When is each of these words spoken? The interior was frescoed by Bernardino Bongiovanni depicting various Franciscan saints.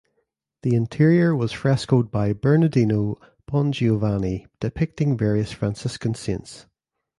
The 0.63 0.73
interior 0.73 1.35
was 1.35 1.51
frescoed 1.51 2.09
by 2.09 2.33
Bernardino 2.33 3.19
Bongiovanni 3.47 4.47
depicting 4.59 5.15
various 5.15 5.51
Franciscan 5.51 6.15
saints. 6.15 6.65